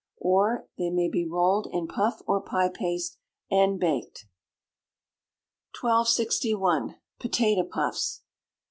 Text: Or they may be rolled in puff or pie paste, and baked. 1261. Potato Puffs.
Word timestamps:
Or 0.17 0.67
they 0.79 0.89
may 0.89 1.07
be 1.09 1.27
rolled 1.27 1.67
in 1.71 1.87
puff 1.87 2.23
or 2.25 2.41
pie 2.41 2.69
paste, 2.69 3.19
and 3.51 3.79
baked. 3.79 4.25
1261. 5.79 6.95
Potato 7.19 7.63
Puffs. 7.63 8.23